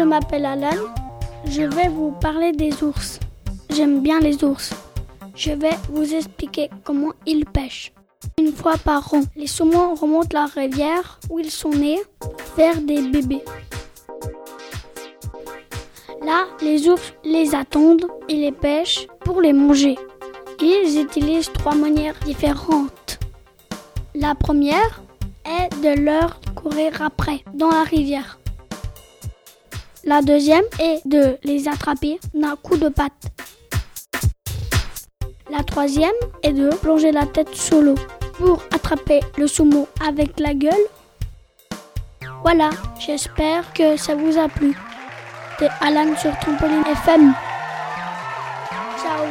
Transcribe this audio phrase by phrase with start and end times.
[0.00, 0.80] je m'appelle Alan.
[1.44, 3.20] Je vais vous parler des ours.
[3.68, 4.72] J'aime bien les ours.
[5.34, 7.92] Je vais vous expliquer comment ils pêchent.
[8.38, 12.00] Une fois par an, les saumons remontent la rivière où ils sont nés
[12.56, 13.44] vers des bébés.
[16.24, 19.98] Là, les ours les attendent et les pêchent pour les manger.
[20.62, 23.18] Ils utilisent trois manières différentes.
[24.14, 25.02] La première
[25.44, 28.39] est de leur courir après dans la rivière.
[30.04, 33.28] La deuxième est de les attraper d'un coup de patte.
[35.50, 36.10] La troisième
[36.42, 37.96] est de plonger la tête sous l'eau
[38.38, 40.72] pour attraper le sumo avec la gueule.
[42.42, 44.74] Voilà, j'espère que ça vous a plu.
[45.58, 47.34] C'était Alan sur Trampoline FM.
[49.02, 49.26] Ciao.